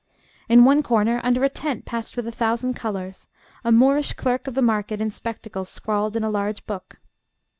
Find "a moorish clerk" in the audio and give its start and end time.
3.63-4.47